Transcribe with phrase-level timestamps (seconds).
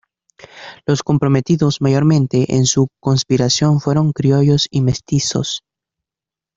[0.87, 5.63] Los comprometidos mayormente en su conspiración fueron criollos y mestizos.